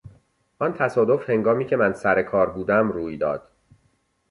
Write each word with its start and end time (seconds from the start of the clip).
آن 0.59 0.73
تصادف 0.73 1.29
هنگامی 1.29 1.65
که 1.65 1.75
من 1.75 1.93
سر 1.93 2.21
کار 2.23 2.49
بودم 2.49 2.91
روی 2.91 3.17
داد. 3.17 3.51